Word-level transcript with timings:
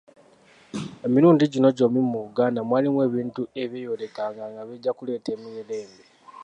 Emirundi 1.05 1.43
gino 1.53 1.69
gy’ombi 1.77 2.01
mu 2.11 2.17
Buganda 2.25 2.59
mwalimu 2.67 2.99
ebintu 3.07 3.41
ebyeyolekanga 3.63 4.43
nga 4.51 4.61
bijja 4.67 4.91
kuleeta 4.97 5.29
emirerembe. 5.35 6.03